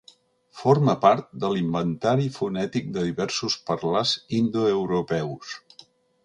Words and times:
Forma 0.59 0.93
part 1.01 1.27
de 1.43 1.51
l'inventari 1.55 2.25
fonètic 2.37 2.89
de 2.97 3.03
diversos 3.11 3.59
parlars 3.69 4.15
indoeuropeus. 4.39 5.55